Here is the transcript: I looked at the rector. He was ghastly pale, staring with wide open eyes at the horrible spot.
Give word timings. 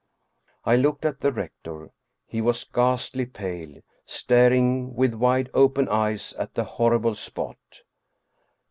I 0.65 0.77
looked 0.77 1.05
at 1.05 1.19
the 1.19 1.31
rector. 1.31 1.91
He 2.25 2.41
was 2.41 2.63
ghastly 2.63 3.27
pale, 3.27 3.81
staring 4.07 4.95
with 4.95 5.13
wide 5.13 5.51
open 5.53 5.87
eyes 5.89 6.33
at 6.39 6.55
the 6.55 6.63
horrible 6.63 7.13
spot. 7.13 7.59